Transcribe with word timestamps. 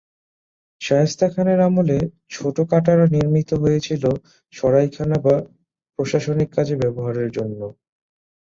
শায়েস্তা 0.81 1.27
খানের 1.33 1.59
আমলে 1.67 1.97
ছোট 2.31 2.55
কাটরা 2.71 3.05
নির্মিত 3.15 3.49
হয়েছিল 3.63 4.03
সরাইখানা 4.53 5.17
বা 5.25 5.35
প্রশাসনিক 5.99 6.49
কাজে 6.55 6.75
ব্যবহারের 6.81 7.29
জন্য। 7.37 7.59